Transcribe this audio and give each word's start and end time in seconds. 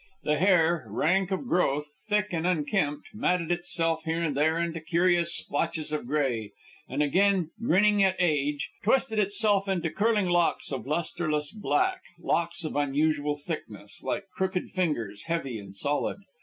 The 0.23 0.37
hair, 0.39 0.87
rank 0.89 1.29
of 1.29 1.45
growth, 1.47 1.91
thick 2.09 2.33
and 2.33 2.47
unkempt, 2.47 3.09
matted 3.13 3.51
itself 3.51 4.03
here 4.05 4.19
and 4.23 4.35
there 4.35 4.57
into 4.57 4.79
curious 4.81 5.37
splotches 5.37 5.91
of 5.91 6.07
gray; 6.07 6.53
and 6.89 7.03
again, 7.03 7.51
grinning 7.63 8.01
at 8.01 8.15
age, 8.17 8.71
twisted 8.83 9.19
itself 9.19 9.67
into 9.69 9.91
curling 9.91 10.25
locks 10.27 10.71
of 10.71 10.87
lustreless 10.87 11.51
black 11.51 12.01
locks 12.19 12.63
of 12.63 12.75
unusual 12.75 13.35
thickness, 13.35 14.01
like 14.01 14.25
crooked 14.35 14.71
fingers, 14.71 15.25
heavy 15.25 15.59
and 15.59 15.75
solid. 15.75 16.17